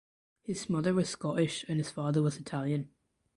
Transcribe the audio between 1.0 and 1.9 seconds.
Scottish and